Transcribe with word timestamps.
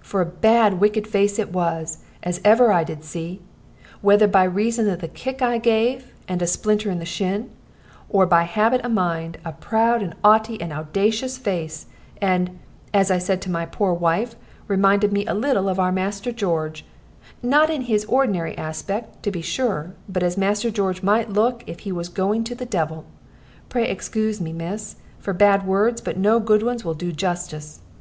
For 0.00 0.20
a 0.20 0.26
bad 0.26 0.78
wicked 0.80 1.08
face 1.08 1.40
it 1.40 1.52
was, 1.52 1.98
as 2.22 2.40
ever 2.44 2.70
I 2.72 2.84
did 2.84 3.02
see; 3.02 3.40
whether 4.00 4.28
by 4.28 4.44
reason 4.44 4.88
of 4.88 5.00
the 5.00 5.08
kick 5.08 5.42
I 5.42 5.58
gave, 5.58 6.12
and 6.28 6.40
a 6.40 6.46
splinter 6.46 6.88
in 6.88 7.00
the 7.00 7.04
shin, 7.04 7.50
or 8.08 8.24
by 8.24 8.44
habit 8.44 8.82
of 8.82 8.92
the 8.92 8.94
mind, 8.94 9.38
a 9.44 9.50
proud 9.50 10.00
and 10.00 10.14
'aughty 10.22 10.60
and 10.62 10.70
owdacious 10.72 11.36
face, 11.36 11.86
and, 12.20 12.60
as 12.94 13.10
I 13.10 13.18
said 13.18 13.42
to 13.42 13.50
my 13.50 13.66
poor 13.66 13.92
wife, 13.92 14.36
reminded 14.68 15.12
me 15.12 15.26
a 15.26 15.34
little 15.34 15.68
of 15.68 15.80
our 15.80 15.90
Master 15.90 16.30
George; 16.30 16.84
not 17.42 17.68
in 17.68 17.82
his 17.82 18.04
ordinary 18.04 18.56
aspect, 18.56 19.24
to 19.24 19.32
be 19.32 19.42
sure, 19.42 19.94
but 20.08 20.22
as 20.22 20.36
Master 20.38 20.70
George 20.70 21.02
might 21.02 21.28
look 21.30 21.64
if 21.66 21.80
he 21.80 21.90
was 21.90 22.08
going 22.08 22.44
to 22.44 22.54
the 22.54 22.64
devil. 22.66 23.04
Pray 23.68 23.90
excoose 23.92 24.40
me, 24.40 24.52
miss, 24.52 24.94
for 25.18 25.32
bad 25.32 25.66
words, 25.66 26.00
but 26.00 26.16
no 26.16 26.38
good 26.38 26.62
ones 26.62 26.84
will 26.84 26.94
do 26.94 27.10
justice. 27.10 27.80